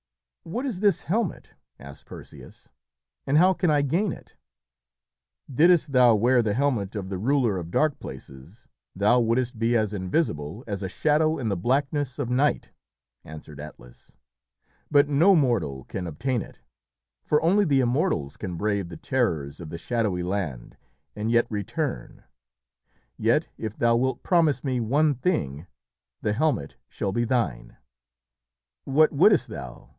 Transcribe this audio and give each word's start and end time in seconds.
"What 0.43 0.65
is 0.65 0.79
this 0.79 1.03
helmet?" 1.03 1.53
asked 1.79 2.07
Perseus, 2.07 2.67
"and 3.27 3.37
how 3.37 3.53
can 3.53 3.69
I 3.69 3.83
gain 3.83 4.11
it?" 4.11 4.35
"Didst 5.53 5.91
thou 5.91 6.15
wear 6.15 6.41
the 6.41 6.55
helmet 6.55 6.95
of 6.95 7.09
the 7.09 7.19
ruler 7.19 7.57
of 7.57 7.69
Dark 7.69 7.99
Places, 7.99 8.67
thou 8.95 9.19
wouldst 9.19 9.59
be 9.59 9.77
as 9.77 9.93
invisible 9.93 10.63
as 10.65 10.81
a 10.81 10.89
shadow 10.89 11.37
in 11.37 11.49
the 11.49 11.55
blackness 11.55 12.17
of 12.17 12.31
night," 12.31 12.71
answered 13.23 13.59
Atlas; 13.59 14.17
"but 14.89 15.07
no 15.07 15.35
mortal 15.35 15.83
can 15.83 16.07
obtain 16.07 16.41
it, 16.41 16.61
for 17.23 17.39
only 17.43 17.63
the 17.63 17.81
Immortals 17.81 18.35
can 18.37 18.57
brave 18.57 18.89
the 18.89 18.97
terrors 18.97 19.59
of 19.59 19.69
the 19.69 19.77
Shadowy 19.77 20.23
Land 20.23 20.75
and 21.15 21.29
yet 21.29 21.45
return; 21.51 22.23
yet 23.15 23.47
if 23.59 23.77
thou 23.77 23.95
wilt 23.95 24.23
promise 24.23 24.63
me 24.63 24.79
one 24.79 25.13
thing, 25.13 25.67
the 26.23 26.33
helmet 26.33 26.77
shall 26.89 27.11
be 27.11 27.23
thine." 27.25 27.77
"What 28.85 29.11
wouldst 29.13 29.47
thou?" 29.47 29.89